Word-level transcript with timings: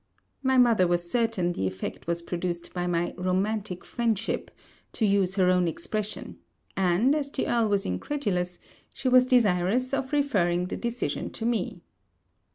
My 0.41 0.57
mother 0.57 0.87
was 0.87 1.11
certain 1.11 1.51
the 1.53 1.67
effect 1.67 2.07
was 2.07 2.23
produced 2.23 2.73
by 2.73 2.87
my 2.87 3.13
romantic 3.17 3.85
friendship, 3.85 4.49
to 4.93 5.05
use 5.05 5.35
her 5.35 5.51
own 5.51 5.67
expression; 5.67 6.39
and, 6.75 7.13
as 7.13 7.29
the 7.29 7.45
Earl 7.45 7.69
was 7.69 7.85
incredulous, 7.85 8.57
she 8.91 9.07
was 9.07 9.27
desirous 9.27 9.93
of 9.93 10.11
referring 10.11 10.65
the 10.69 10.75
decision 10.77 11.29
to 11.33 11.45
me. 11.45 11.81